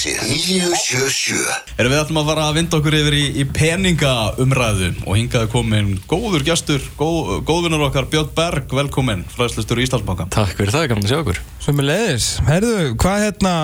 [0.00, 5.18] Exit 977 Erum við ætlum að fara að vinda okkur yfir í, í peningaumræðu og
[5.18, 10.30] hingaði komin góður gestur, góð, góðvinnur okkar Björn Berg, velkomin, fræðslustur í Íslandsbanka.
[10.32, 12.74] Takk fyrir það, gaman að sjá okkur Svömmu leiðis, herðu,
[13.04, 13.54] hvað hérna,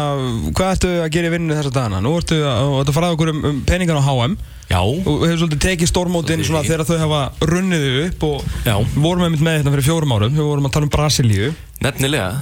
[0.60, 2.04] hvað ertu að gera í vinninu þessa dagana?
[2.04, 5.66] Nú ertu að, að fara okkur um, um peningan á HM Já, og hefur svolítið
[5.70, 8.74] tekið stórmótin svona þegar þau hafa runnið upp og Já.
[8.82, 11.52] við vorum einmitt með hérna fyrir fjórum árum, við vorum að tala um Brasilíu.
[11.86, 12.32] Nefnilega.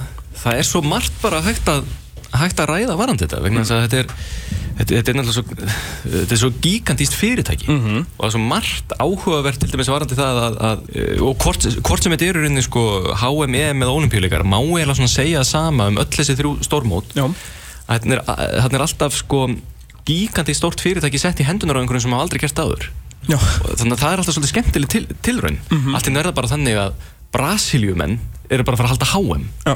[0.41, 1.85] Það er svo margt bara hægt að
[2.33, 4.07] hægt að ræða varandi þetta vegna þess að þetta er
[4.75, 5.43] þetta, þetta er náttúrulega svo
[6.15, 7.67] þetta er svo gigantíst fyrirtæki.
[7.71, 7.99] Mhm.
[8.17, 12.03] og það er svo margt áhugavert til dæmis varandi það að, að og hvort, hvort
[12.03, 12.83] sem þetta eru rauninni sko
[13.21, 16.57] HM, EM eða olimpíuleikar má eiginlega svona segja það sama um öll þessi þrjú
[17.85, 18.21] að þetta er,
[18.73, 19.47] er alltaf sko
[20.05, 22.87] gigantíst stórt fyrirtæki sett í hendunar á einhverjum sem hafa aldrei gert áður.
[23.25, 25.59] Já, þannig að það er alltaf svolítið skemmtileg til, tilraun.
[25.97, 26.97] Allt í nörða bara þannig að
[27.33, 28.19] Brasilíumenn
[28.53, 29.73] eru bara að fara að halda HM já,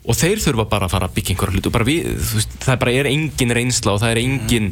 [0.00, 2.54] og þeir þurfa bara að fara að byggja einhverja hluti og bara við, þú veist,
[2.64, 4.68] það bara er engin reynsla og það er engin,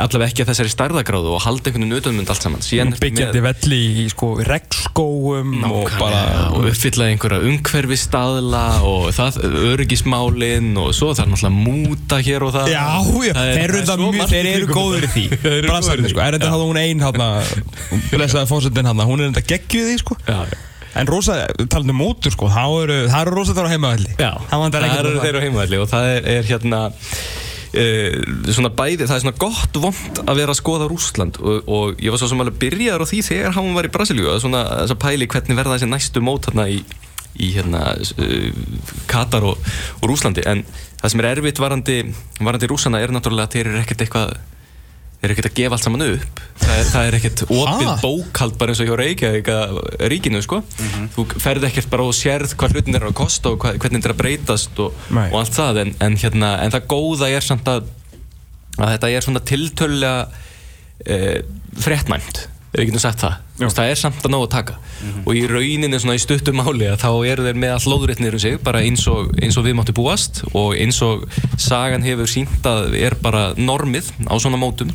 [0.00, 2.64] allavega ekki að þessari stærðagráðu og halda einhvern veginn utanmund allt saman.
[2.64, 6.22] Síðan byggjandi velli í sko regnskóum og bara
[6.56, 9.38] og uppfylla einhverja umhverfi staðla og það,
[9.74, 12.84] öryggismálin og svo það er náttúrulega múta hér og það Já,
[13.28, 15.24] já, Það er- þeir eru, það er þetta mjög- þeir eru góður í því.
[15.28, 15.42] Þetta.
[15.44, 16.12] Þeir eru góðir í Brasilíu, því.
[16.14, 17.28] sko, er þetta hafði hún hérna
[18.14, 20.16] blessaði fórsetin hérna, hún er þetta geggjuð í sko.
[20.24, 20.40] Já,
[20.94, 24.30] En rosa, talandi um mótur sko, þá eru, það eru rosa þar á heimavalli Já,
[24.50, 26.80] Það það eru þeir á heimavalli og það er, er hérna
[27.74, 32.04] uh, svona bæði, það er svona gott vond að vera að skoða Rússland og, og
[32.04, 34.62] ég var svo sem alveg byrjaður á því þegar hann var í Brasilíu að svona
[34.84, 36.80] þess að pæli hvernig verða þessi næstu mót hérna í,
[37.34, 38.64] í hérna uh,
[39.10, 40.46] Katar og, og Rússlandi.
[40.46, 40.64] En
[41.00, 42.00] það sem er erfitt varandi,
[42.40, 44.36] varandi Rússana er náttúrulega að þeir eru ekkert eitthvað
[45.24, 46.40] þeir eru ekkert að gefa allt saman upp.
[46.60, 47.94] Það er, það er ekkert opið Ha?
[48.02, 49.50] bókald bara eins og hjá Reykjavík
[50.12, 50.60] ríkinu sko.
[51.14, 54.10] Þú ferð ekkert bara og sérð hvað hlutin er að kosta og hvað, hvernig þetta
[54.10, 55.80] er að breytast og, og allt það.
[55.84, 57.88] En, en, hérna, en það góða er samt að,
[58.76, 60.26] að þetta er svona tiltölulega
[61.06, 61.20] e,
[61.84, 62.44] fréttnæmt.
[62.74, 63.40] Ef við getum sagt það?
[63.70, 64.76] Það er samt að ná að taka.
[65.22, 68.42] Og í rauninni svona í stuttum máli að þá eru þeir með all lóðréttnir um
[68.42, 70.42] sig bara eins og, eins og við máttu búast.
[70.58, 71.22] Og eins og
[71.60, 74.90] sagan hefur sínt að er bara normið á svona mótum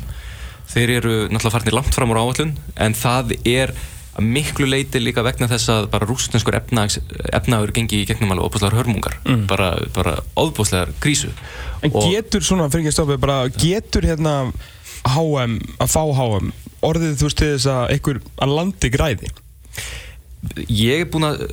[0.74, 3.72] þeir eru náttúrulega farnir langt fram úr áallun en það er
[4.20, 9.14] miklu leiti líka vegna þess að bara rústenskur efnaður gengi í gegnum alveg óbúslegar hörmungar.
[9.48, 11.30] Bara, bara óbúslegar krísu.
[11.80, 14.34] En Og- getur svona, fyrir ekki að stoppa, bara getur hérna
[15.06, 16.50] HM, að fá HM
[16.84, 19.30] orðið þú veist þess að einhver að landi græði?
[20.68, 21.46] Ég er búinn að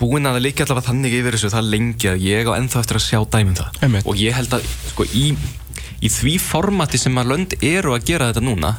[0.00, 3.04] búinn að leikja allavega þannig yfir þessu það lengi að ég á ennþá eftir að
[3.04, 3.80] sjá dæmum það.
[3.84, 4.06] Einmitt.
[4.08, 5.26] og ég held að sko, í,
[6.00, 8.70] í því formati sem að lönd eru að gera þetta núna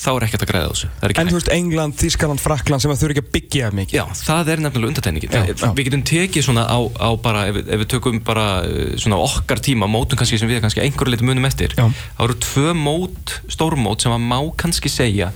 [0.00, 0.88] þá er ekkert að græða þessu
[1.20, 4.48] En þú veist England, Þískaland, Frakland sem að þurfi ekki að byggja mikið Já, það
[4.54, 5.26] er nefnilega
[5.60, 5.72] já.
[5.76, 9.60] Við getum tekið svona á, á bara ef, ef við tökum bara uh, svona okkar
[9.60, 11.84] tíma mótum kannski sem við kannski einhverju leiti munum eftir Já.
[12.16, 15.28] Það eru tvö mót, stórmót sem að má kannski segja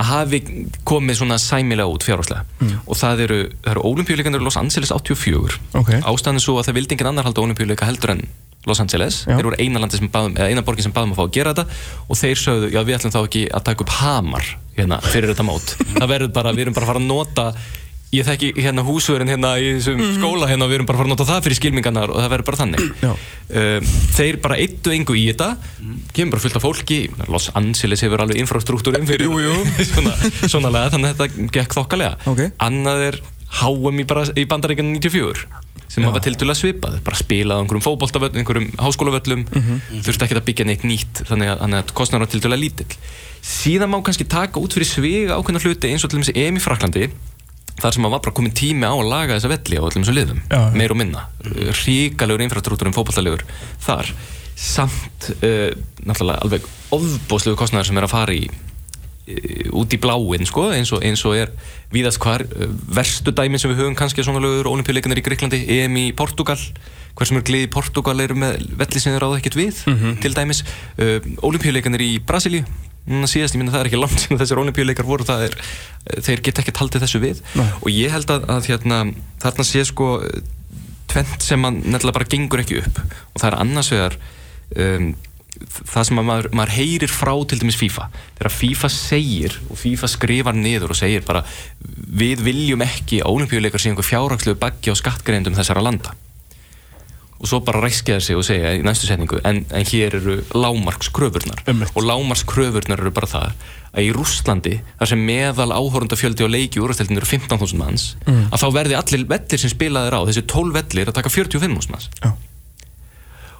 [0.00, 0.38] að hafi
[0.86, 2.76] komið svona sæmilega út fjárháslega Mm.
[2.86, 5.90] og það eru, eru olimpíuleikandur í Los Angeles 84 Ok.
[6.04, 8.20] ástæðan er svo að það vildi engin annar halda olimpíuleika heldur en
[8.68, 9.22] Los Angeles.
[9.24, 9.36] Já.
[9.38, 9.80] þeir voru eina
[10.12, 11.82] baðum, eina borgin sem baðum að fá að gera þetta.
[12.08, 15.46] Og þeir sögðu, já við ætlum þá ekki að taka upp hamar hérna fyrir þetta
[15.48, 15.76] mót.
[16.00, 17.46] Það verður bara, við erum bara að fara að nota
[18.10, 21.08] ég þekki hérna húsverðin hérna í þessum skóla hérna og við erum bara að fara
[21.08, 23.04] að nota það fyrir skilmingarnar og það verður bara þannig.
[23.06, 25.50] Um, þeir bara eittu engu í þetta.
[26.16, 27.00] Kemur bara fullt af fólki.
[27.30, 29.54] Los Angeles hefur alveg infrastruktúrin fyrir Jú, jú.
[29.92, 32.18] svona, svona lega, þannig að þetta gekk þokkalega.
[32.34, 32.44] Ok.
[32.66, 33.20] annað er
[33.60, 34.06] HM í,
[34.42, 35.46] í bandaríkjan 94
[35.90, 39.42] sem hafa til dæla svipað bara spilað á einhverjum fótboltavöllum, einhverjum háskólavöllum
[40.06, 42.86] þurfti ekki að byggja neitt nýtt þannig að, að kostnar var til dæla lítill.
[43.42, 46.62] Síðan má kannski taka út fyrir svig ákveðna hluti eins og til dæmis EM í
[46.62, 47.08] Fraklandi
[47.80, 50.14] þar sem að var bara komin tími á að laga þessa velli á öllum þessu
[50.14, 50.70] liðum, Já, já.
[50.76, 51.22] meir og minna.
[51.80, 53.44] Ríkalegur infrastruktúrum fótballtalegur
[53.80, 54.10] þar.
[54.60, 55.70] Samt uh,
[56.04, 58.50] náttúrulega alveg ofbóðslegu kostnæður sem er að fara í
[59.76, 61.52] út í bláinn sko, eins og, eins og er
[61.94, 62.44] víðast hvar.
[62.54, 66.58] Uh, verstu dæmin sem við höfum kannski svona lögur olimpíuleikanir í Greiklandi, EM í Portugal
[67.18, 69.80] hversum er glið í Portugal eru með velli sem þeir ráða ekkert við
[70.22, 70.62] til dæmis.
[70.96, 75.08] Uh, olimpíuleikanir í Brasilíu mm, síðast, ég minna það er ekki langt sem þessir olimpíuleikar
[75.08, 75.58] voru það er,
[76.22, 77.42] þeir geta ekkert haldið þessu við.
[77.58, 77.66] Nei.
[77.82, 79.02] og ég held að, að hérna,
[79.42, 80.14] þarna sé sko
[81.10, 83.02] tvent sem nefnilega bara gengur ekki upp.
[83.34, 84.16] Og það er annars vegar
[84.76, 85.10] um,
[85.68, 88.08] það sem að maður, maður heyrir frá til dæmis FIFA
[88.38, 91.44] þegar FIFA segir og FIFA skrifar niður og segir bara
[92.20, 96.16] við viljum ekki að olimpíuleikar sé einhver fjárhagslegu baggi á skattgreindum þessara landa
[97.40, 101.62] og svo bara ræskjaði sig og segja í næstu setningu en, en hér eru lámarkskröfurnar
[101.70, 101.92] Einmitt.
[101.96, 103.54] og lámarkskröfurnar eru bara það
[103.90, 108.68] að í Rússlandi þar sem meðal áhórundafjöldi á leiki úrvastildin eru 15.000 manns að þá
[108.76, 112.28] verði allir vellir sem spilaðir á þessi 12 vellir að taka 45.000 manns Já.
[112.28, 112.48] Að og lágmarki.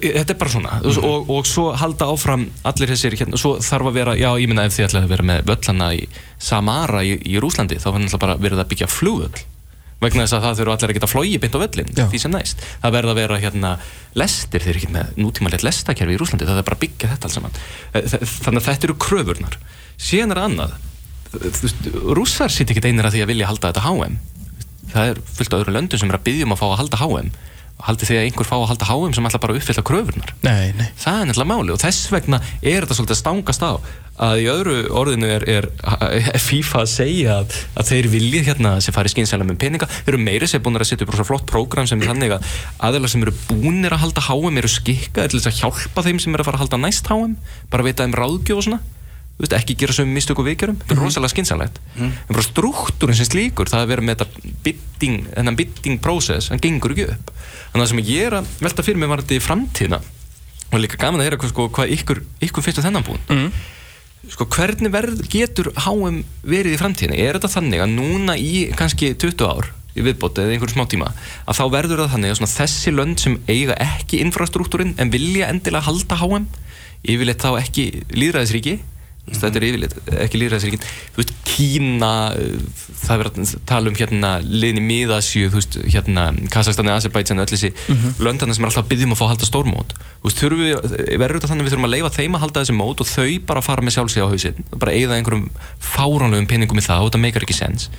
[0.00, 0.76] þetta er bara svona.
[0.84, 4.66] Og, og svo halda áfram allir þessir hérna, svo þarf að vera, já ég minna
[4.68, 6.04] ef þið ætlaði að vera með völlana í
[6.38, 7.90] Samara í, í Rúslandi þá
[8.22, 9.44] bara verið að byggja flugvöll.
[10.04, 12.04] Vegna þess að það þurfa allir að geta flói beint á völlin, Já.
[12.12, 12.64] því sem næst.
[12.82, 13.70] Það verða að vera hérna
[14.20, 17.30] lestir, þeir eru ekki með nútímalegt lestakerfi í Rúslandi, það er bara að byggja þetta
[17.30, 17.56] alls saman.
[17.94, 19.56] Þa- þannig að þetta eru kröfurnar.
[19.96, 20.74] Síðan er annað
[22.14, 24.18] rússar sitt ekki einir að því að vilja halda þetta HM
[24.94, 27.00] það er fullt af öðru löndum sem er að byggja um að fá að halda
[27.00, 27.30] HM
[27.82, 30.32] haldið því að einhver fá að halda HM sem ætla bara að uppfylla kröfurnar?
[30.46, 30.86] Nei, nei.
[31.00, 33.72] Það er nefnilega máli og þess vegna er þetta svolítið að stangast á
[34.24, 38.74] að í öðru orðinu er, er, er FIFA að segja að, að þeir vilja hérna
[38.84, 39.90] sem fari skynsæla með peninga.
[39.90, 42.50] Þeir eru meiri sem búin að setja upp rosa flott prógram sem er þannig að
[42.86, 46.36] aðeins sem eru búnir að halda HM eru skikkaðir til þess að hjálpa þeim sem
[46.36, 47.34] eru að fara að halda næst HM
[47.74, 48.82] bara veita þeim ráðgjöf og svona
[49.38, 50.80] veist, ekki gera sömu mistök og við gerum.
[50.82, 55.98] Þetta er rosalega skynsalegt en bara struktúrin sem slíkur það að vera með þetta bidding,
[56.02, 57.32] process hann gengur ekki upp.
[57.72, 60.00] Þannig að sem ég er að velta fyrir mig var þetta í framtíðina
[60.74, 63.48] og líka gaman að heyra sko, hvað ykkur, ykkur finnst um þennan búin mm.
[64.34, 67.20] sko, hvernig verð, getur HM verið í framtíðinni?
[67.22, 71.12] Er þetta þannig að núna í kannski 20 ár í viðbót eða einhverjum smá tíma
[71.46, 75.86] að þá verður það þannig að þessi lönd sem eiga ekki infrastruktúrin en vilja endilega
[75.86, 76.48] halda HM
[77.04, 78.80] yfirleitt þá ekki líðræðisríki
[79.24, 79.94] mm þetta er yfirleitt
[80.24, 82.56] ekki líðræðisríkin þú veist, Kína uh,
[83.04, 87.42] það er verið að tala um hérna liðin í miðasju, þú veist, hérna Kazakstan, Azerbaijan,
[87.42, 88.24] öll þessi mm -hmm.
[88.26, 89.94] löndana sem er alltaf að byggja um að fá að halda stórmót.
[89.94, 90.74] Þú veist, þurfum við,
[91.20, 93.30] verður þetta þannig að við þurfum að leifa þeim að halda þessi mót og þau
[93.46, 95.50] bara fara með sjálfsíð á hausinn, bara eigða einhverjum
[95.80, 97.90] fáránlegum peningum í það og þetta meikar ekki sens.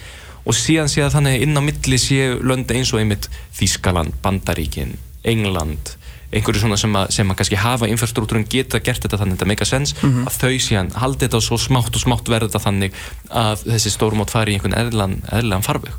[0.45, 4.97] Og síðan sé að þannig inn á milli séu lönd eins og einmitt Þískaland, Bandaríkin,
[5.23, 5.97] England
[6.31, 9.51] einhverju svona sem að, sem að kannski hafa infrastruktúrun geta gert þetta þannig að þetta
[9.51, 12.97] meika sens að þau síðan haldi þetta og svo smátt og smátt verður þetta þannig
[13.29, 15.93] að þessi stórmót fari í einhvern eðlan, eðlan farveg.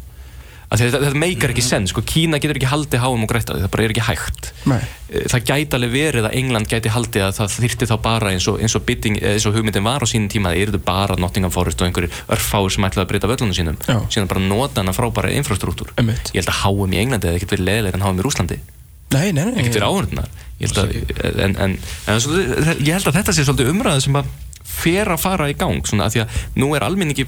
[0.66, 3.70] Þetta, þetta meikar ekki sens sko, Kína getur ekki haldið háum og grætt að það
[3.70, 4.48] bara er ekki hægt.
[4.66, 4.80] Nei.
[5.06, 8.48] Eh, það gæti alveg verið að England gæti haldið að það þyrti þá bara eins
[8.50, 11.16] og, eins og, bidding, eh, eins og hugmyndin var á sínum tíma það eru bara
[11.22, 13.78] Nottingham Forest og einhverjir örfáir sem ætlaði að breyta völlunum sínum.
[13.86, 14.00] Já.
[14.10, 15.94] síðan bara nota hana frábæra infrastruktúr
[16.34, 18.58] ég held að HM í Englandi hefði ekkert verið leðilega en HM í Rúslandi
[19.14, 20.28] Nei, nei, nei ekkert verið áhörðunar
[21.46, 21.74] en, en,
[22.10, 24.30] en svo, ég held að þetta sé svolítið umræða sem að
[24.66, 27.26] fer að fara í gang svona að því að nú er almenningi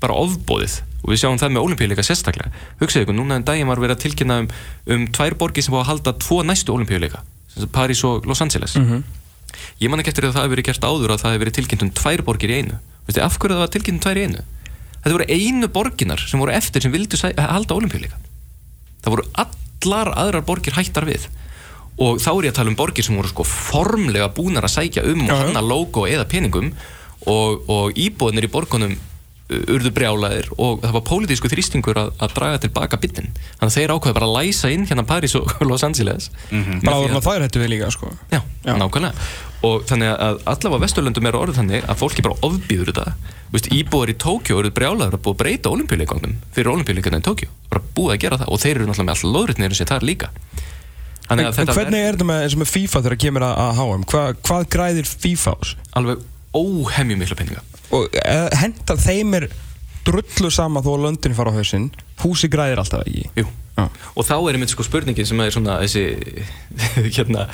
[0.00, 2.50] bara ofbóðið og við sjáum það með olimpíuleika sérstaklega.
[2.80, 4.48] Hugsaðu ykkur, núna en daginn var verið að tilkynna um,
[4.94, 7.20] um tvær borgir sem fá að halda tvo næstu olimpíuleika
[7.74, 8.76] París og Los Angeles.
[8.78, 9.02] Mhm.
[9.82, 11.82] ég man ekki eftir að það hefur verið gert áður að það hefur verið tilkynnt
[11.86, 12.78] um tvær borgir í einu.
[13.08, 14.42] Veistu, af hverju það var tilkynnt um tvær í einu?
[15.02, 18.18] Þetta voru einu borginar sem voru eftir sem vildu sæ- halda olimpíuleika
[19.02, 19.26] það voru
[19.78, 21.28] allar aðrar borgir hættar við.
[21.98, 25.02] Og þá er ég að tala um borgir sem voru sko formlega búnar að sækja
[25.10, 26.70] um og hanna logo eða peningum
[27.26, 28.94] og, og íbúðinir í borgunum
[29.48, 33.92] urðu brjálaðir og það var pólitísku þrýstingur að, að draga tilbaka byttin þannig að þeir
[33.94, 36.28] ákveða bara að læsa inn hérna Paris og Los Angeles.
[36.52, 36.82] Mhm.
[36.84, 38.10] Bara áður en að það er hættu við líka, sko.
[38.28, 38.74] Já, Já.
[38.76, 39.14] nákvæmlega
[39.66, 43.34] og þannig að allavega vesturlöndum er orðið þannig að fólki bara ofbýður þetta.
[43.48, 47.26] Þú veist, íbúar í Tókjó eru brjálaður að búið að breyta olimpíuleikongnum fyrir olimpíuleikana í
[47.26, 48.52] Tókjó bara búið að gera það.
[48.54, 50.30] Og þeir eru náttúrulega með alltaf lóðritnir sem það er líka.
[51.28, 54.04] En, en hvernig er þetta með, eins og með FIFA þegar kemur að, að HM?
[54.12, 55.80] Hva, hvað græðir FIFA á þessu?
[55.98, 56.22] alveg
[56.56, 57.64] óhemju mikla peninga.
[57.96, 59.48] Og uh, hendar þeim er
[60.06, 61.90] drullu sama þó að löndin fara á hausinn
[62.24, 63.28] Húsi græðir alltaf ekki?
[63.38, 63.48] Jú.
[64.18, 66.02] Og þá er einmitt sko spurningin sem er svona þessi
[67.16, 67.44] hérna,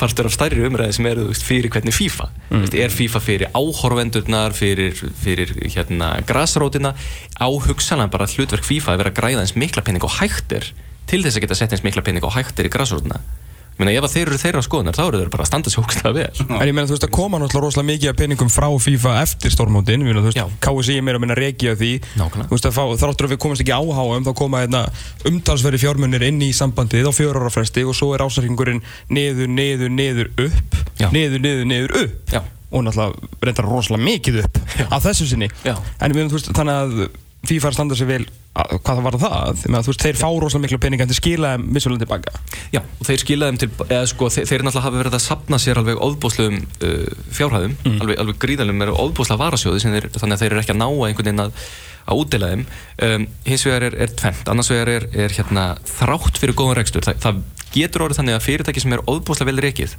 [0.00, 2.30] partur af stærri umræði sem er veist, fyrir hvernig FIFA.
[2.48, 2.64] Mm.
[2.64, 6.94] veist, er FIFA fyrir áhorfendurnar fyrir, fyrir hérna, grasrótina?
[7.36, 10.72] Á hugsaðan bara hlutverk FIFA að vera að græða eins mikla pening og hægt er
[11.10, 13.20] til þess að geta sett eins mikla pening og hægt er í grasrótina?
[13.20, 13.41] ég
[13.78, 16.12] meina ef að þeir eru þeirra skoðunar þá eru þeir bara að standa sér hókstlega
[16.16, 19.14] vel En ég meina þú veist að koma náttúrulega rosalega mikið af peningum frá FIFA
[19.22, 20.40] eftir stórmótin Þú veist.
[20.62, 22.48] KSI er meira að minna reiki á því Nákvæmlega.
[22.50, 24.82] Þú veist að fá, þráttur að við komast ekki á HM þá koma hérna,
[25.30, 29.90] umtalsveri fjármunir inn í sambandið á fjör ára fresti og svo er ásækingurinn niður, niður,
[29.96, 31.08] niður, upp Já.
[31.14, 32.42] niður, niður, niður, upp Já.
[32.72, 34.86] og náttúrulega reyndar rosalega mikið upp Já.
[34.90, 37.04] af þessu sinni en meina veist þannig að
[37.42, 40.26] FIFA er að standa sig vel að, hvað það var það, þú veist, þeir fá
[40.28, 42.34] rosalega miklu peninga en þeir skila þeim vissulega tilbaka
[42.74, 45.60] Já, og þeir skilaði þeim til, eða sko, þeir, þeir náttúrulega hafa verið að sapna
[45.62, 50.52] sér alveg óðbúslegum uh, fjárhæðum, alveg, alveg gríðalum er óðbúslega varasjóði, þeir, þannig að þeir
[50.52, 51.66] eru ekki að ná að einhvern veginn að,
[52.02, 52.64] að útdeila þeim.
[53.08, 57.06] Um, hins vegar er, er tvent, annars vegar er, er hérna, þrátt fyrir góðan rekstur.
[57.06, 59.96] Það, það getur orðið þannig að fyrirtæki sem er óðbúslega vel rekið,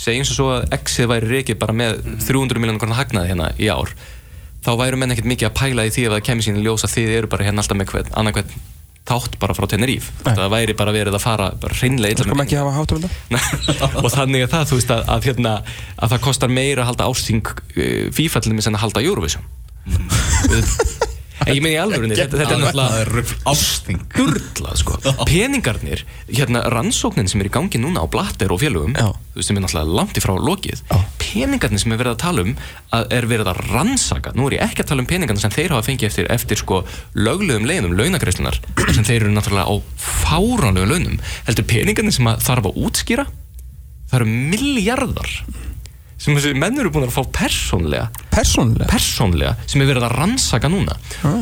[0.00, 3.68] segjum sem svo að Exið væri rekið bara með 300 miljónur konar hagnaði hérna í
[3.72, 3.90] ár,
[4.64, 6.84] þá væru menn ekkert mikið að pæla í því ef það kemur sín í ljós
[6.86, 8.60] að þið eru bara hérna alltaf með hvern, annað hvern
[9.10, 10.12] þátt bara frá Tenerife.
[10.24, 10.34] Nei.
[10.36, 11.50] það væri bara verið að fara
[12.76, 13.06] hátt um
[14.04, 15.54] og þannig er það, þú veist, að, að, hérna,
[15.96, 19.48] að það kostar meira að halda ásting uh, til þess en að halda Eurovision
[21.46, 24.96] En ég meina í alvörunni, þetta, þetta er náttúrulega ásting sturlað sko.
[25.28, 29.08] peningarnir, hérna rannsóknin sem er í gangi núna á blatter og félögum Já.
[29.40, 30.82] sem er náttúrulega langt í frá lokið
[31.20, 32.52] peningarnir sem er verið að tala um
[32.96, 35.74] að er verið að rannsaka, nú er ég ekki að tala um peningarnir sem þeir
[35.76, 36.82] hafa fengið eftir, eftir sko
[37.16, 41.18] löglegum leiðum, launagreislunar sem þeir eru náttúrulega á fáránlegum launum
[41.48, 43.26] heldur peningarnir sem að þarf að útskýra
[44.10, 45.34] það eru miljardar
[46.20, 48.88] sem þessi menn eru búin að fá persónlega Persónulega?
[48.92, 50.94] Persónlega sem er verið að rannsaka núna.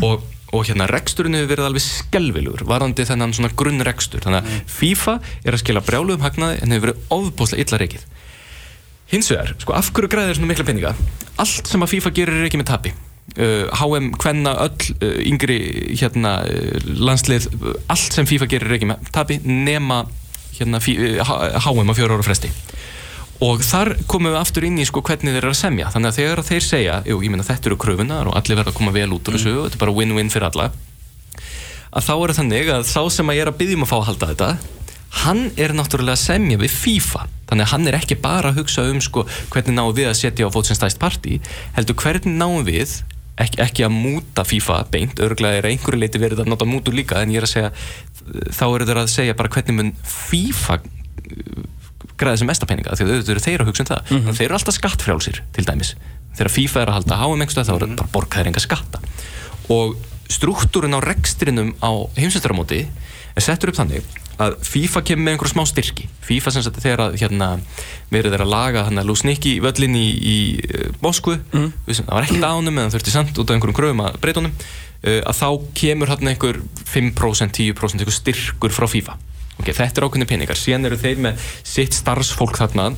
[0.07, 0.23] Og,
[0.55, 4.23] og hérna reksturinn hefur verið alveg skelvilugur varandi þennan svona grunnrekstur.
[4.25, 8.07] Þannig að FIFA er að skila brjáluðum hagnaði en hefur verið ofbúslega illa reikið
[9.09, 10.91] hins vegar, sko af hverju græðir svona mikla peninga?
[11.41, 12.91] Allt sem að FIFA gerir er ekki með tapi.
[13.39, 15.57] Uh, HM, Kvenna, öll uh, yngri
[16.01, 19.99] hérna uh, landslið uh, allt sem FIFA gerir er ekki með tapi nema
[20.59, 22.49] hérna fí- uh, H- HM á fjóra ára fresti
[23.45, 25.91] og þar komum við aftur inn í sko hvernig þeir eru að semja.
[25.95, 28.79] Þannig að þegar þeir segja, jú, ég meina þetta eru kröfunar og allir verða að
[28.81, 30.71] koma vel út úr þessu og þetta er bara win-win fyrir alla
[31.89, 34.09] að þá er þannig að sá sem að ég er að byggjum að fá að
[34.11, 34.49] halda þetta
[35.23, 37.23] hann er náttúrulega að semja við FIFA.
[37.49, 40.49] Þannig að hann er ekki bara að hugsa um sko hvernig náum við að setja
[40.49, 41.39] á fót sem stæst partí
[41.79, 42.99] heldur hvernig náum við
[43.41, 45.23] ekki, ekki að múta FIFA beint.
[45.25, 47.73] Örgulega er einhverju leiti verið að nota mútur líka en ég er að segja
[48.53, 50.81] þá eru þeir að segja bara hvernig mun FIFA
[52.19, 54.13] græði sem mesta peninga því að auðvitað eru þeir að hugsa um það.
[54.13, 55.95] Mm þeir eru alltaf skattfrjálsir til dæmis.
[56.39, 59.03] Þegar FIFA er að halda háum einhverstað þá eru bara borgaðir enga skatta.
[59.75, 59.97] Og
[60.29, 62.87] struktúrin á rekstrinum á heimsveistaramóti
[63.35, 64.05] er settur upp þannig
[64.39, 66.09] að FIFA kemur með einhverjum smá styrki.
[66.23, 67.49] FIFA sem sagt þegar að hérna,
[68.13, 71.73] verið þeir að laga hann að Lúsniki völlin í, í uh, Moskvu mm.
[71.89, 75.19] það var ekkert ánum það þurfti samt út af einhverjum gröfum að breyta honum uh,
[75.19, 75.49] að þá
[75.81, 79.19] kemur hann einhver 5% 10% einhver styrkur frá FIFA
[79.59, 80.59] ok, þetta er ákveðni peningar.
[80.59, 82.91] Síðan eru þeir með sitt starfsfólk þarna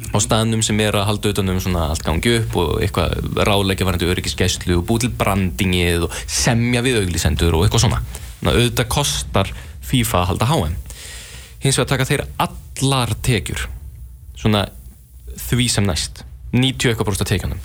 [0.00, 3.84] á staðnum sem er að halda utan um svona allt gangi upp og eitthvað ráðleika
[3.84, 8.00] varandi öryggisgæslu og búið til brandingið og semja við auglisendur og eitthvað svona.
[8.40, 9.50] Að auðvitað kostar
[9.90, 10.78] FIFA að halda HM
[11.60, 13.66] hins vegar taka þeir allar tekjur
[14.40, 14.62] svona
[15.50, 16.22] því sem næst
[16.56, 17.60] 90% af tekjunum.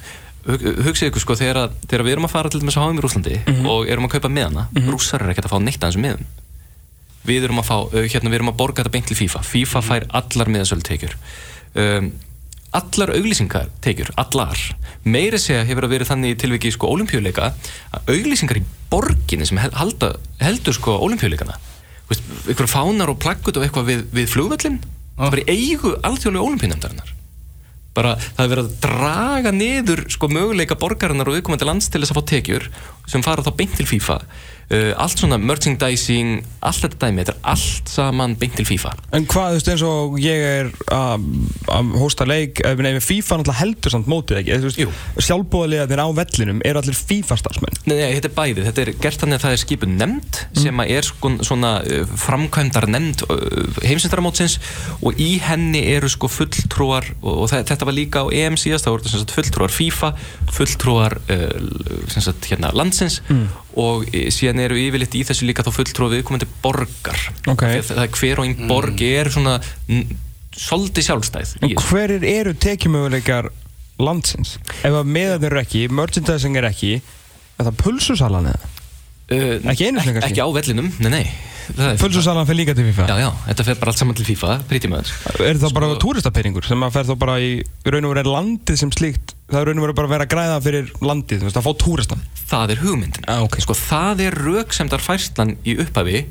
[0.46, 3.00] Hug- hugsið ykkur sko þegar, að, þegar við erum að fara til þess að HM
[3.00, 3.38] í Rúslandi
[3.72, 6.28] og erum að kaupa meðana mm rússar eru ekkert að fá neitt að þessum meðum
[7.28, 9.44] við erum að fá, hérna við erum að borga þetta beint til FIFA.
[9.46, 11.18] FIFA fær allar miðasölu tekjur
[11.76, 12.10] um,
[12.76, 14.60] allar auglýsingar tekjur, allar
[15.08, 17.52] meiri segja hefur að verið þannig í tilviki sko olimpíuleika
[17.96, 21.58] að auglýsingar í borginni sem halda, heldur sko olimpíuleikana
[22.10, 24.80] eitthvað fánar og plaggut og eitthvað við, við flugvöllin
[25.16, 27.15] það var í eigu alþjóðlega olimpíunemdarinnar
[27.96, 32.12] bara það er verið að draga niður sko möguleika borgarinnar og viðkomandi lands til þess
[32.16, 32.70] að fá tekjur
[33.06, 34.20] sem fara þá beint til FIFA.
[34.66, 38.96] Uh, allt svona merchandising allt þetta dæmi, þetta er allt saman beint til FIFA.
[39.14, 43.60] En hvað, þú veist, eins og ég er að hósta leik, við nefnum FIFA náttúrulega
[43.60, 44.88] heldur samt mótið ekki,
[45.22, 47.78] sjálfbúðaliða þeir á vellinum eru allir FIFA-starfsmenn.
[47.86, 50.82] Nei, nei, þetta er bæði, þetta er gert þannig að það er skipuð nefnd sem
[50.82, 54.58] að er sko, svona uh, framkvæmdar nefnd uh, heimsendaramótsins
[55.06, 58.88] og í henni eru sko fulltrúar og, og þe- þetta var líka á EM síðast,
[58.88, 60.10] það voru þetta sem sagt fulltrúar FIFA,
[60.58, 61.58] fulltrúar uh,
[62.12, 63.20] sem sagt hérna landsins
[63.78, 67.20] og uh, síðan eru yfirleitt í þessu líka þá fulltrúar viðkomandi borgar
[67.52, 67.62] Ok.
[67.68, 69.58] það, það er hver og einn borg er svona
[70.56, 73.52] svolítið sjálfstæð hverir eru tekjumöguleikar
[74.02, 74.58] landsins?
[74.84, 76.94] Ef að meðan eru ekki, merchandising er ekki,
[77.60, 78.72] er það pulsusalan eða?
[79.26, 80.30] Uh, Ekki einu ek- kannski?
[80.30, 81.26] ekki á vellinum, nei nei
[81.98, 83.08] Pulsusalan fyrir líka til FIFA?
[83.10, 85.10] Já, já, þetta fer bara allt saman til FIFA, pretty much
[85.42, 87.56] Er það bara Sko- túristapeiringur sem að fer þá bara í
[87.90, 90.28] raun og veru er landið sem slíkt það er raun og veru bara að vera
[90.30, 93.58] græða fyrir landið þú veist, að fá túristan það er hugmyndin Ah, ok.
[93.66, 96.22] sko, það er röksemdar færslan í upphafi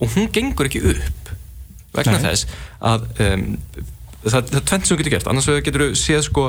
[0.00, 1.30] og hún gengur ekki upp
[1.94, 2.26] vegna Nei.
[2.32, 2.50] þess
[2.82, 3.46] að um,
[4.26, 6.48] það, það er tvent sem þú getur gert annars getur þú séð sko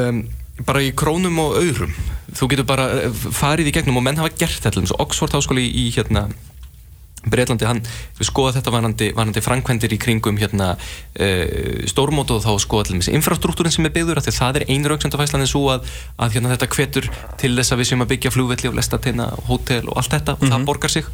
[0.00, 0.24] um,
[0.66, 1.94] bara í krónum og auðrum
[2.32, 5.36] þú getur bara eh, farið í gegnum og menn hafa gert þetta eins og Oxford
[5.36, 6.28] háskóli í hérna
[7.22, 7.80] Breitlandi, hann
[8.18, 13.10] skoða þetta varandi, varandi framkvæmdir í kringum hérna uh, stórmót og þá skoða til dæmis
[13.12, 15.86] infrastruktúrin sem er byggður því að það er ein rauksendafæslan en svo að,
[16.18, 17.04] að hérna, þetta hvetur
[17.38, 20.42] til þess að við séum að byggja flugvelli og lestateina, hótel og allt þetta og
[20.48, 21.04] það borgar sig.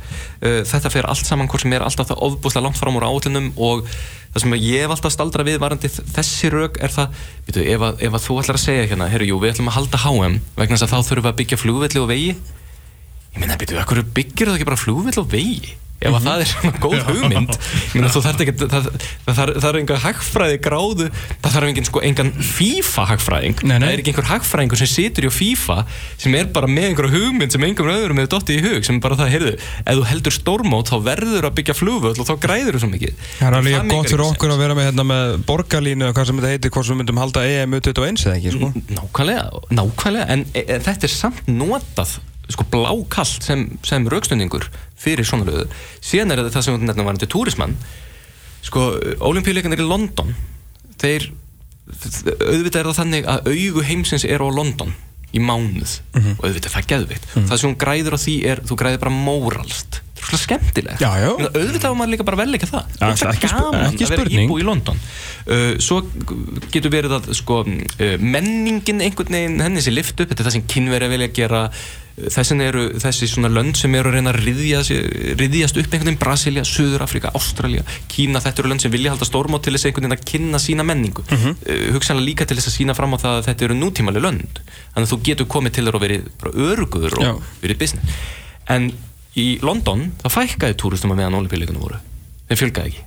[0.40, 3.52] Uh, þetta fer allt saman hvort sem er alltaf það ofbúslega langt fram úr átlunum
[3.56, 3.84] og
[4.32, 8.00] það sem ég hef alltaf staldra við varandi þessi rauk er það, veitu, ef, að,
[8.06, 10.76] ef að þú ætlar að segja hérna, herru, jú, við ætlum að halda HM vegna
[10.76, 12.32] þess að þá þurfum við að byggja flugvelli og vegi.
[13.34, 13.76] Ég meina, byrju,
[15.98, 17.54] ef að það er svona góð hugmynd
[18.28, 18.88] þarf ekki það,
[19.26, 23.82] það, það, er enga hagfræði gráðu það þarf engin, sko, engan FIFA hagfræðing Nei, nei.
[23.82, 25.78] það er ekki einhver hagfræðingur sem situr í FIFA
[26.22, 29.18] sem er bara með einhverja hugmynd sem einhverjum öðrum hefur dottið í hug sem bara
[29.18, 32.84] það, heyrðu, ef þú heldur stórmót þá verður að byggja flugvöll og þá græður þú
[32.84, 36.16] svo mikið Það er alveg gott fyrir okkur að vera með, hérna, með borgarlínu og
[36.16, 38.72] hvað sem þetta heitir, hvort sem við myndum halda EM 21 eða ekki, sko.
[38.98, 45.48] Nákvæmlega, nákvæmlega en, en þetta er samt notað sko blákallt sem, sem raukstundingur fyrir svona
[45.48, 45.66] löðu
[46.00, 47.76] síðan er þetta það sem nefnum varandi túrismann.
[48.66, 48.88] Sko,
[49.28, 50.34] olimpíuleikanir í London
[50.98, 51.30] þeir
[51.88, 54.92] auðvitað er það þannig að augu heimsins er á London
[55.32, 55.98] í mánuð.
[56.16, 59.16] Og auðvitað það er geðvikt það sem hún græður á því er, þú græður bara
[59.16, 61.02] móralst það er svona skemmtilegt.
[61.02, 61.28] Já, já.
[61.46, 62.88] Auðvitað var maður líka bara vel ekki það.
[62.98, 65.00] Ja, það er ekki gaman ekki að vera íbú í London.
[65.46, 66.00] Uh, svo
[66.74, 70.56] getur verið að sko, uh, menningin einhvern veginn henni sé lift upp, þetta er það
[70.58, 71.62] sem kynveri vilja gera
[72.32, 74.80] þessin eru þessi svona lönd sem eru að reyna að ryðja,
[75.38, 79.28] ryðjast upp einhvern veginn Brasilia, Suður Afrika, Ástralja Kína, þetta eru lönd sem vilja halda
[79.28, 81.42] stórmót til þess einhvern veginn að kynna sína menningu mm.
[81.42, 81.92] -hmm.
[81.96, 84.62] hugsanlega líka til þess að sína fram á það að þetta eru nútímali lönd
[84.94, 86.22] þannig að þú getur komið til þér og verið
[86.68, 87.34] örugur og Já.
[87.62, 88.16] verið business
[88.68, 88.92] en
[89.38, 92.00] í London það fækkaði túristum að meðan olimpíuleikunum voru
[92.48, 93.04] þeim fjölgaði ekki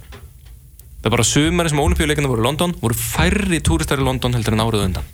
[1.01, 4.56] það er bara sumari sem olimpíuleikunum voru í London voru færri túristar í London heldur
[4.56, 5.10] en árið undan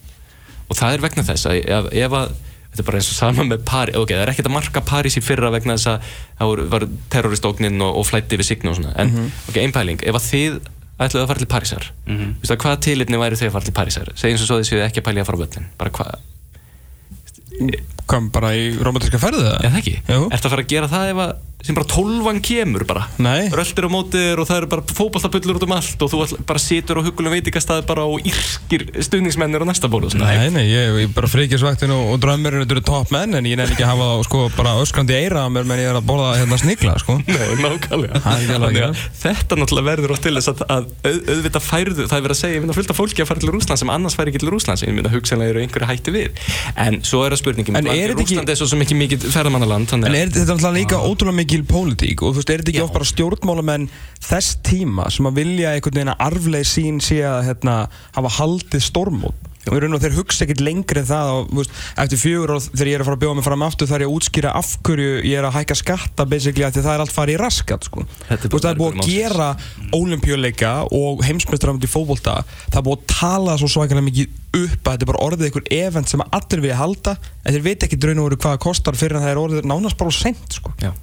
[0.68, 2.36] og það er vegna þess að ef, ef að
[2.78, 5.18] þetta er bara eins og sama með París ok, það er ekkert að marka París
[5.18, 8.94] í fyrra vegna þess að það var terroristóknin og, og flætti við signa og svona
[9.02, 9.14] en
[9.50, 10.60] ok, einpæling, ef að þið
[10.98, 12.32] ætlaðu að fara til Parísar mm -hmm.
[12.42, 14.86] veistu að hvaða tilitni væri þau að fara til Parísar segjum svo svo þið séu
[14.86, 16.16] ekki að pælja að fara á völlin bara hvað,
[18.08, 19.64] Kom bara í romantíska ferðu það?
[19.66, 20.30] eða ekki Jú.
[20.32, 21.32] ertu að fara að gera það ef að
[21.66, 23.08] sem bara tólvan kemur bara.
[23.18, 23.50] Nei.
[23.50, 27.00] röltir á mótir og það eru bara fótballtabullur út um allt og þú bara situr
[27.00, 31.28] á hugulum veitingastað bara og yrkir stuðningsmennir á næsta bóru Nei, nei, ég, ég bara
[31.28, 34.28] fríkisvaktin og, og drömmurinn þetta eru topp menn en ég nefn ekki að hafa þá
[34.30, 37.18] sko bara öskrandi eira á mér menn ég er að borða hérna snigla sko.
[37.28, 38.22] Nei, nákvæmlega.
[38.24, 42.18] Það Þannig að Þetta náttúrulega verður oft til þess að, að auð, auðvitað færðu, það
[42.18, 44.18] er verið að segja, ég finna fullt af fólki að fara til Rúsland sem annars
[44.18, 46.42] færi ekki til Rúsland sem ég mynda hugsanlega eru einhverju hætti við.
[46.80, 47.80] En svo er það spurningin,
[48.14, 52.36] Rúsland er svo mikið ferðamannaland En að er þetta náttúrulega líka ótrúlega mikil pólitík og
[52.36, 52.86] þú veist, er þetta ekki Já.
[52.86, 53.90] oft bara stjórnmálamenn
[54.28, 57.76] þess tíma sem að vilja einhvern veginn að arfleið sín sé að hérna,
[58.18, 61.74] hafa haldið stormót og raun og þeir hugsa ekkert lengri en það og þú veist,
[62.04, 64.10] eftir fjögur og þegar ég er að fara að bjóða mig fram aftur þar ég
[64.10, 67.16] að útskýra af hverju ég er að hækka skatta basically að því það er allt
[67.16, 68.06] farið í raskat sko.
[68.30, 69.50] Veist, það er búið að gera
[69.98, 72.38] ólimpíuleika og heimsmeistaramönd í fótbolta
[72.70, 75.68] það er búið að tala svo svakalega mikið upp að þetta er bara orðið einhver
[75.82, 78.98] event sem allir vilja halda en þeir veit ekki draun og veru hvað það kostar
[79.00, 80.74] fyrir en það er orðið nánast bara sent sko.
[80.82, 80.94] Já,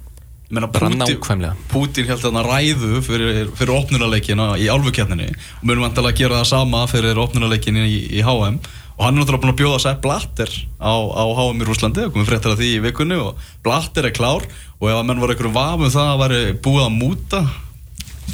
[1.71, 5.27] Pútín held þarna ræðu fyrir, fyrir opnunarleikina í álfukeppninni.
[5.59, 8.61] Og munum vantilega að gera það sama fyrir opnunarleikinni í, í HM
[8.95, 12.15] og hann er náttúrulega búin að bjóða Sepp Blatter á, á HM í Rúslandi og
[12.15, 14.47] komið fréttir af því í vikunni og Blatter er klár.
[14.79, 17.43] Og ef að menn voru einhverjum vafum það að væri búið að múta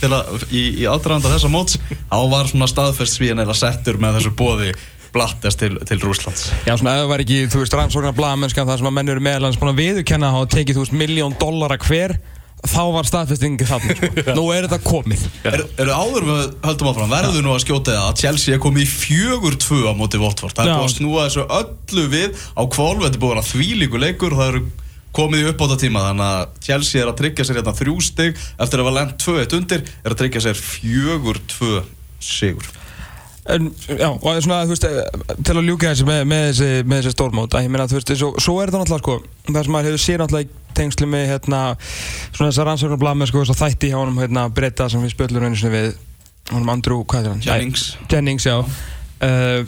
[0.01, 4.33] að, í, í aðdraðanda þessa móts þá var svona staðfest svíðan eða settur með þessu
[4.37, 4.71] bóði
[5.15, 8.81] Blatters til, til Rúslands Já, svona ef það var ekki, þú veist, rannsóknar blamennskan það
[8.81, 12.17] sem að menn eru meðalans búin að viðurkenna hafa tekið, þú veist, miljón dollara hver
[12.61, 14.09] þá var staðfestingi þarna sko.
[14.37, 15.23] Nú er þetta komið.
[15.49, 18.85] Er, eru áður við höldum áfram, verður nú að skjóta það að Chelsea er komið
[18.85, 20.75] í fjögur tvö á móti Votford, það er Já.
[20.77, 24.43] búið að snúa þessu öllu við á kvolv, þetta er búið að þvílíku leikur og
[24.43, 24.63] það eru
[25.15, 28.79] komið í uppbóta tíma þannig að Chelsea er að tryggja sér hérna þrjú stig eftir
[28.79, 31.81] að hafa lent 2-1 undir er að tryggja sér fjögur tvö
[32.23, 32.69] sigur
[33.49, 36.43] En, já, og það er svona, þú veist, eh, til að ljúka þessi með, með
[36.45, 39.53] þessi, með þessi stórmót að ég meina, þú veist, svo, svo er þetta náttúrulega, sko
[39.55, 41.61] það sem maður hefur séð náttúrulega í tengslu með hérna,
[42.29, 45.57] svona þessar rannsóknar blamennsku þess að þætti hjá honum, hérna, breyta sem við spöllum einu
[45.57, 45.89] sinni við
[46.51, 47.43] honum Andrew, hvað er hann?
[47.47, 47.87] Jennings.
[48.13, 49.65] Jennings, já uh,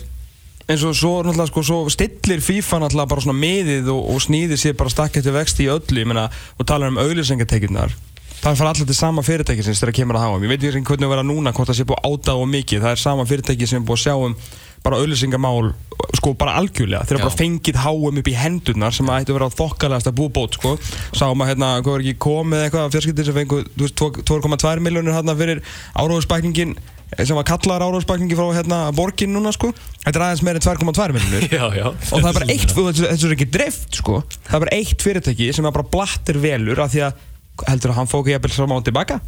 [0.69, 4.61] eins og svo náttúrulega, sko, svo stillir FIFA náttúrulega bara svona miðið og, og snýðir
[4.61, 6.29] sér bara stakk eftir vexti í öllu, ég meina,
[6.61, 7.97] og talar um auðlýsingatekjurnar
[8.43, 11.07] það fara allir til sama fyrirtæki sem þegar kemur að háa ég veit ekki hvernig
[11.07, 12.83] það vera núna, hvort það sé búið áta og mikið.
[12.83, 14.35] Það er sama fyrirtæki sem er búið að sjá um
[14.83, 15.69] bara auðlýsingamál,
[16.17, 17.05] sko bara algjörlega.
[17.07, 20.33] Þeir eru bara fengið háum upp í hendurnar sem ættu að vera þokkalegast að búa
[20.35, 20.73] bót sko.
[21.15, 25.15] sáum að hérna, hvað var ekki komið eitthvað fjörskiptir sem fengu þú veist, 2,2 miljónir
[25.15, 25.63] hérna fyrir
[25.95, 26.75] áróðusbækningin
[27.23, 29.71] sem var kallar áróðusbækningi frá hérna borgin núna sko.
[30.03, 31.87] Þetta er aðeins meira en 2,2 miljónir Já, já.
[31.87, 34.23] Og það er bara eitt, þessu er ekki dreift sko.
[34.49, 37.29] Það er bara eitt fyrirtæki sem er bara blattir velur af því að
[37.69, 39.19] heldur að hann fók jafnvel svo mánu tilbaka?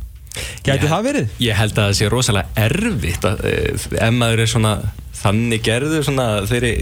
[0.65, 1.27] Gæti það verið?
[1.39, 4.73] Ég held að það sé rosalega erfitt að, eh, ef maður er svona
[5.21, 6.73] þannig gerður svona þeirri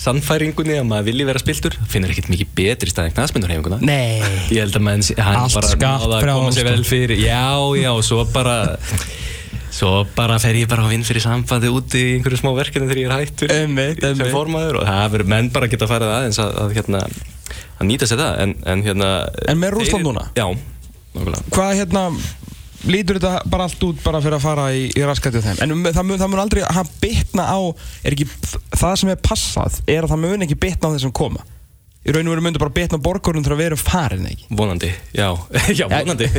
[0.00, 4.22] sannfæringunni að maður vilji vera spiltur finnir ekkert mikið betri stað en knastmyndurhefinguna Nei.
[4.50, 7.18] Ég held að maður hann bara náða að koma sér og- vel fyrir.
[7.20, 7.44] Já,
[7.82, 8.56] já, svo bara
[9.70, 12.98] Svo bara fer ég bara að vinn fyrir sambandi úti í einhverju smá verkefni þegar
[13.00, 14.32] ég er hættur Einmitt, sem einmitt.
[14.34, 17.02] formaður og það verður menn bara að geta farið aðeins að, að, hérna,
[17.80, 19.10] að nýta sér það en, en, hérna,
[19.48, 20.24] En með Rússland þeir- núna?
[20.36, 20.46] Já,
[21.14, 21.44] nákvæmlega.
[21.56, 22.04] Hvað hérna
[22.88, 25.58] lítur þetta bara allt út bara fyrir að fara í, í raskættið þeim?
[25.66, 27.58] En um, það, mun, það mun aldrei að bitna á
[28.08, 28.26] er ekki,
[28.80, 31.42] það sem er passað er að það mun ekki bitna á þessum koma?
[32.00, 34.46] Í raun og veru myndi bara bitna á borgurinn þegar við erum farin ekki?
[34.56, 35.26] Vonandi, já,
[35.78, 36.30] já, vonandi.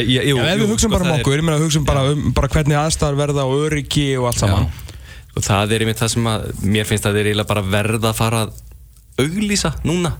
[0.00, 1.58] Ég- jú, Já, ef jú, við hugsaum sko, bara um það er- okkur, ég meina
[1.60, 4.70] hugsaum bara um bara hvernig aðstæðar verða og öryggi og allt saman.
[5.36, 8.16] Og það er einmitt það sem að mér finnst að þeir eiginlega bara verða að
[8.22, 8.56] fara að
[9.20, 10.14] auglýsa núna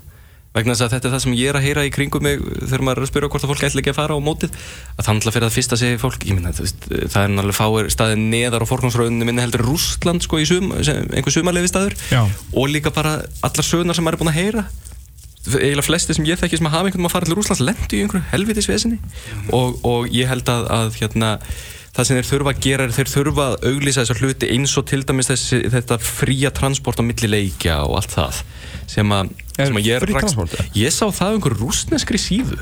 [0.57, 2.85] vegna þess að þetta er það sem ég er að heyra í kringum mig þegar
[2.87, 4.59] maður er að spyrja hvort að fólk ætla ekki að fara á mótið.
[4.97, 7.91] Að þannig að fyrir að fyrsta segi fólk ég minna, veist, það er náttúrulega fáir
[7.95, 11.99] staðir neðar á fórkvámsröðunni minni heldur Rústland sko, í sum, sem, einhver sumarlefi staður.
[12.11, 12.23] Já.
[12.27, 14.69] og líka bara allar sögurnar sem maður er búin að heyra.
[15.49, 17.97] Eiginlega flesti sem ég þekki sem að hafa einhvern veginn að fara til Rúslands lendi
[17.97, 18.99] í einhverju helvitisvesinni
[19.57, 21.31] og, og ég held að, að hérna,
[21.97, 24.87] það sem þeir þurfa að gera er þeir þurfa að auglýsa þessar hluti eins og
[24.91, 28.43] til dæmis þessi, þetta fría transport á milli leikja og allt það
[28.91, 29.50] sem að, sem að
[29.87, 30.03] ég
[30.59, 30.69] eða?
[30.85, 32.59] ég sá það á einhverju rúsneskri síðu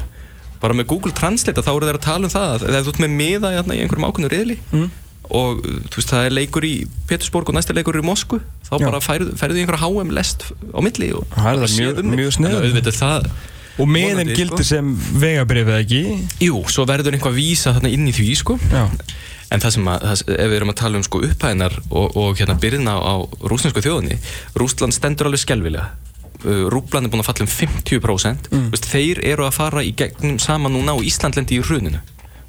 [0.60, 3.02] bara með Google Translate þá eru þeir að tala um það að ef þú ert
[3.04, 4.88] með miða í einhverjum ákveðnu riðli Mm.
[5.30, 5.60] og
[6.00, 6.72] veist það er leikur í
[7.06, 8.84] Petersborg og næsta leikur er í Moskvu þá Já.
[8.88, 12.10] bara færðu færðu í einhverja HM lest á milli og Það er það mjög- um
[12.16, 13.30] mjög að er það
[13.78, 14.64] Og vonandi, gildi sko.
[14.66, 14.86] sem
[15.22, 16.00] vegabrifið ekki
[16.42, 18.56] Jú, svo verður einhvað vísa þarna inn í því sko.
[19.50, 22.36] En það sem að, það, ef við erum að tala um sko upphæðinar og, og
[22.36, 23.14] hérna byrjina á,
[23.48, 24.18] rúsnesku þjóðinni
[24.58, 25.86] Rúsland stendur alveg skelvilega
[26.44, 28.66] Rúbland er búin að falla um 50% mm.
[28.74, 32.02] Vist, Þeir eru að fara í gegnum saman núna og Ísland lendi í hruninu.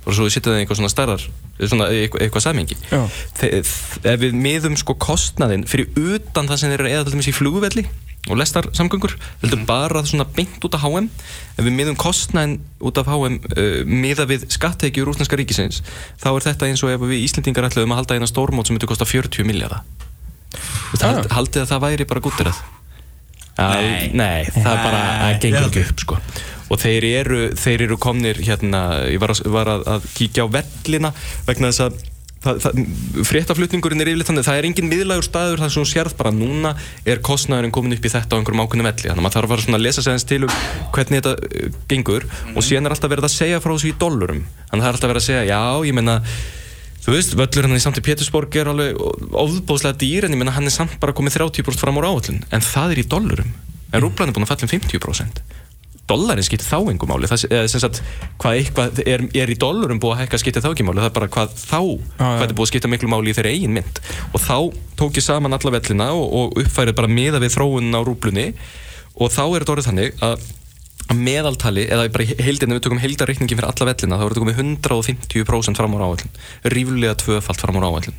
[0.06, 1.30] Og svo setja það í eitthvað svona starrar
[1.68, 3.02] svona eitthvað, eitthvað samingi Já.
[3.50, 7.36] ef við miðum sko kostnaðin fyrir utan það sem þeir eru eða til dæmis í
[7.36, 7.86] flugvelli
[8.30, 13.00] og lestar samgöngur heldur bara svona beint út af HM ef við miðum kostnaðin út
[13.02, 15.82] af HM uh, miða við skatteiki úr rúsneska ríkisins
[16.22, 18.90] þá er þetta eins og ef við Íslendingar ætlaðum að halda eina stórmót sem myndi
[18.90, 19.84] kosta 40 miljardar
[21.00, 22.24] haldið að það væri bara
[23.60, 24.14] gúttirað Nei.
[24.14, 26.22] nei, það er bara að gengur ekki upp sko.
[26.70, 30.48] og þeir eru, þeir eru komnir hérna, ég var að, var að, að kíkja á
[30.60, 31.14] vellina
[31.48, 32.00] vegna þess að
[32.44, 32.78] það, það,
[33.28, 36.74] fréttaflutningurinn er yfirleitt þannig það er engin miðlægur staður þar sem þú sérð bara núna
[37.04, 39.54] er kostnæðurinn komin upp í þetta á einhverjum ákveðnum velli þannig að maður þarf að
[39.56, 40.56] fara svona að lesa sig aðeins til um
[40.96, 44.42] hvernig þetta uh, gengur og síðan er alltaf verið að segja frá þessu í dollurum
[44.46, 46.18] þannig að það er alltaf verið að segja, já, ég meina
[47.10, 49.00] þú veist, völlur hann í samt í Pétursborg er alveg
[49.34, 52.66] ofðbóðslega dýr en ég meina hann er samt bara komið 30% fram úr áallin en
[52.66, 53.56] það er í dollurum.
[53.90, 55.42] En rúblan er búin að falla um 50%
[56.10, 57.30] dollarin skiptir þá engum máli.
[57.30, 58.02] Það er sem sagt
[58.42, 61.02] hvað eitthvað er, er í dollarum búið að hækka skiptir þá ekki máli.
[61.04, 62.24] Það er bara hvað þá, já.
[62.26, 64.02] hvað er búið að skipta miklu máli í þeirra eigin mynd.
[64.34, 64.56] Og þá
[65.00, 68.48] tók ég saman alla vellina og, og uppfærið bara miða við þróunin á rúblunni
[69.20, 70.48] og þá er þetta orðið þannig að
[71.18, 74.60] meðaltali, eða bara í heildinu við tökum heildarreikningin fyrir alla vellina, þá er þetta komið
[74.64, 76.34] 150% fram úr áallin
[76.76, 78.18] ríflega tvöfalt fram úr áallin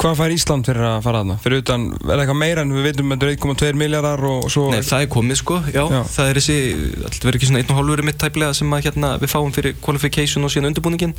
[0.00, 1.34] Hvað fær Ísland fyrir að fara þarna?
[1.44, 4.46] Fyrir utan, er það eitthvað meira en við veitum að þetta er 1,2 miljardar og
[4.48, 5.98] svo Nei, það er komið sko, já, Já.
[6.14, 6.56] það er þessi
[7.04, 9.76] alltaf verið ekki svona einn og hálfur mitt tæplega sem að hérna við fáum fyrir
[9.84, 11.12] qualification og síðan undirbúningin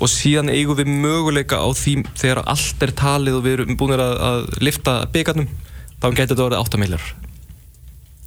[0.00, 4.00] og síðan eigum við möguleika á því þegar allt er talið og við erum búin
[4.00, 5.52] að, að lifta byggarnum
[6.00, 7.06] þá getur þetta orðið 8 miljar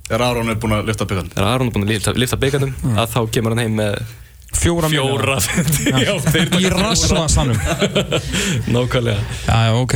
[0.09, 1.29] Er Aron er búin að lyfta byggarn?
[1.35, 3.99] þegar Aron er búin að lifta, lifta byggarnum að þá kemur hann heim með
[4.59, 5.35] fjóra fjóra
[6.57, 7.57] í rassvasanum
[8.73, 9.93] nákvæmlega Já, já, ok,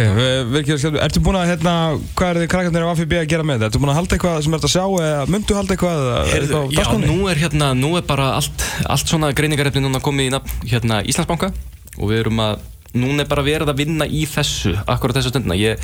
[0.54, 1.74] virkið skemmt Ertu búin að, hérna,
[2.14, 3.72] hvað er þið krakkarnir af AFB að gera með þetta?
[3.72, 6.06] Ertu búin að halda eitthvað sem ert að sjá eða myndu halda eitthvað?
[6.38, 7.10] er á já, dagskránni?
[7.10, 11.02] nú er hérna, nú er bara allt, allt svona greiningarefni núna komið í nafn hérna
[11.10, 11.50] Íslandsbanka
[11.98, 12.62] og við erum að,
[12.94, 15.82] núna er bara verið að vinna í þessu, akkurat þessu stundina ég,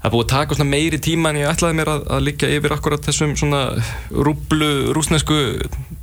[0.00, 2.72] það búið að taka svona meiri tíma en ég ætlaði mér að, að liggja yfir
[2.76, 3.62] akkurat þessum svona
[4.10, 5.40] rúblu, rúsnesku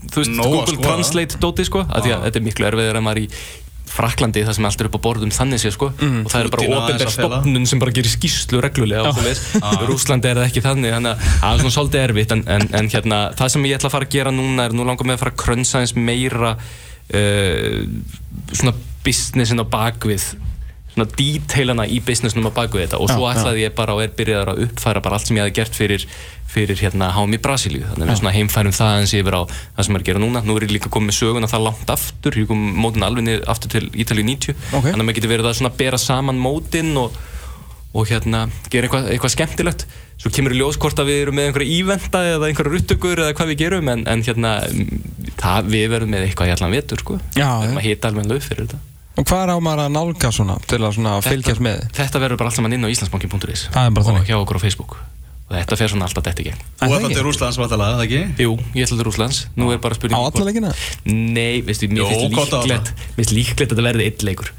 [0.07, 0.89] þú veist, Nóg að Google skoða.
[0.91, 3.29] Translate dóti sko, að því að þetta er miklu erfiðar en maður í
[3.87, 6.17] Fraklandi það sem allt er upp á borðum þannig sé sko Mhm.
[6.27, 7.37] og það er bara Rútína ofinber aðeins að fela.
[7.39, 11.23] stopnun sem bara gerir skýslu reglulega og þú Rúslandi er það ekki þannig þannig að
[11.39, 14.05] það er svona svolítið erfitt en, en, en hérna, það sem ég ætla að fara
[14.05, 17.79] að gera núna er nú langar með að fara að krönsa eins meira uh,
[18.53, 18.75] svona
[19.07, 20.27] businessin á bakvið
[20.97, 22.99] svona detailana í businessinum á bakvið þetta.
[23.03, 25.55] Og svo ætlaði ég bara og er byrjaðar að uppfæra bara allt sem ég hafði
[25.59, 26.05] gert fyrir,
[26.49, 27.85] fyrir hérna í Brasilíu.
[27.91, 30.41] Þannig að við heimfærum það eins yfir á það sem er að gera núna.
[30.47, 32.39] Nú er ég líka komið með söguna það langt aftur.
[32.41, 34.89] Ég kom mótin alveg niður aftur til Ítalíu 90 Ok.
[34.89, 37.15] þannig að maður getur verið að svona bera saman mótin og,
[37.93, 39.87] og hérna gera eitthvað, eitthvað skemmtilegt.
[40.17, 43.37] Svo kemur í ljós hvort að við erum með einhverja ívenda eða einhverja ruttökur eða
[43.37, 44.57] hvað við gerum en, en hérna
[45.37, 47.19] það, við verðum með eitthvað allan vetur sko.
[47.37, 48.81] Við erum að hita alveg lög fyrir þetta
[49.17, 51.85] Og hvað á maður að nálga svona til að svona fylgjast með?
[51.97, 54.61] þetta verður bara allt saman inn á íslandsbankin.is Það er bara og hjá okkur á
[54.61, 54.97] Facebook
[55.47, 57.13] og þetta fer svona alltaf dætt í gegn Þú ekki?
[57.15, 58.43] til Rúslands vatalega, það ekki?
[58.43, 60.73] Jú, ég ætla til Rúslands Nú er bara spurning Á alla leikina?
[61.07, 64.51] Nei, veistu, mér finnst líklegt Mér finnst líklegt að þetta verði eitt leikur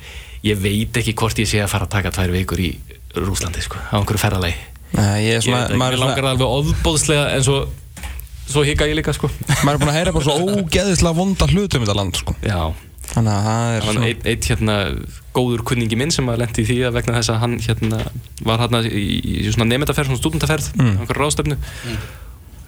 [0.49, 2.71] Ég veit ekki hvort ég sé að fara að taka tvær vikur í
[3.19, 4.57] Rúslandi, sko, á einhverju ferðalagi
[4.97, 5.45] Nei, ég
[5.77, 7.61] langar alveg ofbóðslega en svo
[8.49, 9.29] Svo hika ég líka, sko
[9.61, 12.33] maður er búin að heyra bara svo ógeðislega vonda hlut um þetta land, sko.
[12.41, 12.73] Já,
[13.09, 14.77] Þannig að það er svona, eitt, eitt hérna
[15.37, 18.01] góður kunningi minn sem að lendi í því að vegna þess að hann hérna
[18.45, 19.05] var hérna í,
[19.39, 20.97] í svona nefndaferð, svona stúdendaferð mm.
[20.97, 21.59] á einhverju ráðstöfnu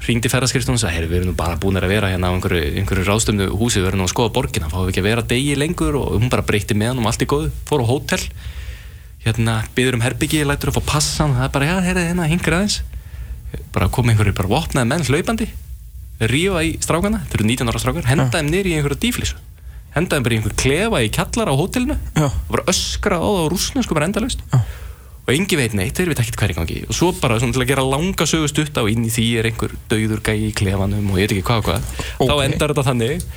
[0.00, 2.62] hringdi ferðarskrifstunum og sagði, "Heyrðu, við erum nú bara búin að vera hérna á einhverju,
[2.80, 5.58] einhverju ráðstöfnu húsi, við erum nú að skoða borgina, fáum við ekki að vera degi
[5.60, 5.98] lengur?
[6.00, 8.22] Og hún bara breytti með hann um allt í góðu, fór á hótel.
[9.20, 12.56] Hérna, byður um herbyggi, lætur upp á passan það er bara, já, heyrðu, hérna, hingur
[12.56, 12.80] aðeins.
[13.76, 15.50] Bara kom einhverju bara vopnaði menn hlaupandi
[16.28, 19.38] rífa í strákana, þetta eru 19 ára strákar henda þeim niður í einhverja díflísu
[19.96, 22.28] henda þeim bara í einhver klefa í kjallar á hótelinu Já.
[22.30, 24.60] og bara öskra á það á rússnesku bara endalaust Já.
[25.26, 27.54] og engi veit neitt, þeir veit ekkert hvað er í gangi og svo bara svona
[27.56, 30.54] til að gera langa sögu stutta og inn í því er einhver dauður gæi í
[30.56, 31.88] klefanum og ég veit ekki hvað og hvað
[32.20, 32.44] þá Ok.
[32.48, 33.28] endar þetta þannig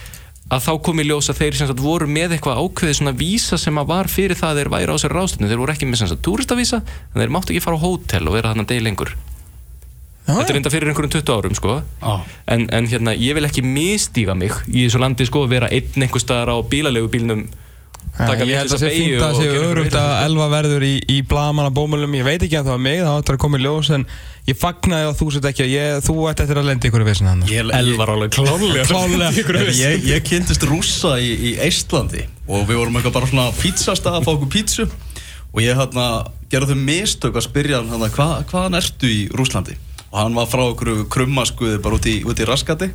[0.53, 3.77] að þá kom í ljós að þeir sagt voru með eitthvað ákveðið svona vísa sem
[3.79, 6.09] að var fyrir það að þeir væri á sér ráðstöfnu, þeir voru ekki með sem
[6.11, 9.13] sagt túristavísa en þeir máttu ekki fara á hótel og vera þannig að degi lengur
[10.23, 11.73] Já, þetta er enda fyrir einhverjum 20 árum sko.
[11.99, 12.13] Já.
[12.55, 16.23] en, en hérna ég vil ekki misstíga mig í þessu landi sko vera einn einhver
[16.23, 17.43] staðar á bílalegu bílnum
[18.13, 20.25] taka ég held að það sé fínt að sé örugt að vitleysu.
[20.27, 23.17] elva verður í, í blaman að bómulum ég veit ekki að það var mig, það
[23.19, 24.05] áttur að koma í ljós en
[24.47, 27.31] ég fagnaði að þú sett ekki ég, þú ætti eftir að lendi ykkur í vissin
[27.31, 27.41] hann
[27.79, 29.63] Elvar alveg klálega Klálega.
[29.79, 34.27] ég, ég kynntist rússa í, í Eistlandi og við vorum eitthvað bara svona pizzastað að
[34.27, 34.87] fá okkur pítsu.
[35.53, 36.05] Og ég hérna
[36.49, 39.77] gerði þau mistök að spyrja hann hva, hvaðan ertu í Rúslandi
[40.13, 42.91] og hann var frá okkur krummaskuði bara út í, út í raskati.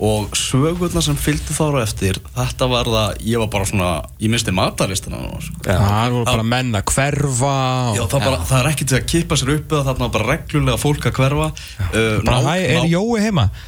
[0.00, 3.88] Og sögurna sem fylgdu þára eftir þetta var það, ég var bara svona
[4.20, 5.58] ég misti matalistina núna, sko.
[5.66, 7.50] það voru bara menn að hverfa
[7.98, 10.14] Já, og það, bara, það er ekki til að kippa sér upp eða þarna var
[10.16, 11.50] bara reglulega fólk að hverfa.
[11.92, 13.48] Uh, bara hæ, er Jói heima?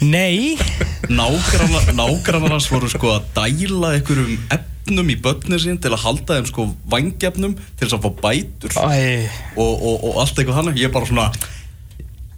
[0.00, 0.56] Nei.
[1.08, 6.36] Nágrannar, nágrannar hans voru sko að dæla einhverjum efnum í börnir sín til að halda
[6.36, 8.76] þeim sko vangjefnum til þess að fá bætur.
[9.56, 10.82] Og, og, og allt eitthvað þannig.
[10.82, 11.30] Ég er bara svona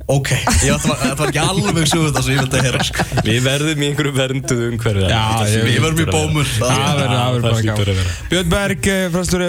[0.09, 0.29] ok,
[0.65, 3.05] ég ætla, þetta var ekki alveg svo þetta sem ég vildi að heyra sko.
[3.29, 6.53] Við verðum í einhverju vernduð umhverfi Já, ég- við verðum í bómur.
[6.59, 8.15] Það verður, það að vera.
[8.33, 9.45] Björn Berg, eh, fræstur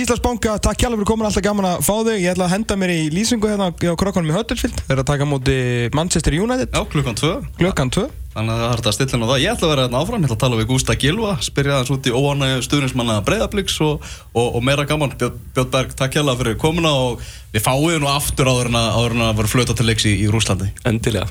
[0.00, 2.16] Íslandsbanka, takk hjálpa fyrir komin, alltaf gaman að fá þig.
[2.24, 5.24] Ég ætla að henda mér í lýsingu hérna á krokkanum í Huddersfield Þeir að taka
[5.24, 5.58] á móti
[5.94, 6.72] Manchester United.
[6.72, 7.34] Já, klukkan tvö.
[7.60, 9.42] Klukkan 2 þannig að það hægt að stilla á það.
[9.42, 11.94] Ég ætla að vera hérna áfram, ég ætla að tala við Gústa Gilva spyrja aðeins
[11.96, 15.16] út í óanægu stuðnismanna breyðabliks og, og, og meira gaman.
[15.18, 19.36] Björn, Björn Berg, takk hjálpa fyrir komuna og við fáum nú aftur áður en að
[19.42, 21.28] vera flöta til leiks í, í Rúslandi Endilega